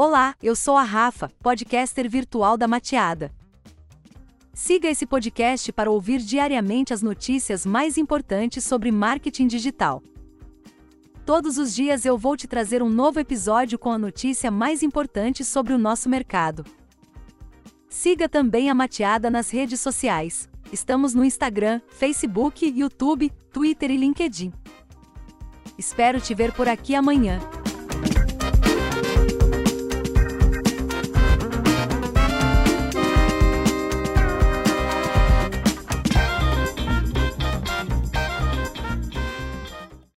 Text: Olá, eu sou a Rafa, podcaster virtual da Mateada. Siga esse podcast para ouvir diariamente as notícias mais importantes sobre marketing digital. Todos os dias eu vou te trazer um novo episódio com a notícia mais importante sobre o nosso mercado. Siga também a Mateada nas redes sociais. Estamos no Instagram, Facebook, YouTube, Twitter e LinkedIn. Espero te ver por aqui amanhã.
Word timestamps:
Olá, 0.00 0.36
eu 0.40 0.54
sou 0.54 0.76
a 0.76 0.84
Rafa, 0.84 1.28
podcaster 1.42 2.08
virtual 2.08 2.56
da 2.56 2.68
Mateada. 2.68 3.32
Siga 4.54 4.88
esse 4.88 5.04
podcast 5.04 5.72
para 5.72 5.90
ouvir 5.90 6.20
diariamente 6.20 6.94
as 6.94 7.02
notícias 7.02 7.66
mais 7.66 7.98
importantes 7.98 8.62
sobre 8.62 8.92
marketing 8.92 9.48
digital. 9.48 10.00
Todos 11.26 11.58
os 11.58 11.74
dias 11.74 12.04
eu 12.04 12.16
vou 12.16 12.36
te 12.36 12.46
trazer 12.46 12.80
um 12.80 12.88
novo 12.88 13.18
episódio 13.18 13.76
com 13.76 13.90
a 13.90 13.98
notícia 13.98 14.52
mais 14.52 14.84
importante 14.84 15.44
sobre 15.44 15.72
o 15.72 15.78
nosso 15.78 16.08
mercado. 16.08 16.64
Siga 17.88 18.28
também 18.28 18.70
a 18.70 18.76
Mateada 18.76 19.28
nas 19.28 19.50
redes 19.50 19.80
sociais. 19.80 20.48
Estamos 20.72 21.12
no 21.12 21.24
Instagram, 21.24 21.80
Facebook, 21.88 22.64
YouTube, 22.64 23.32
Twitter 23.52 23.90
e 23.90 23.96
LinkedIn. 23.96 24.52
Espero 25.76 26.20
te 26.20 26.36
ver 26.36 26.52
por 26.52 26.68
aqui 26.68 26.94
amanhã. 26.94 27.40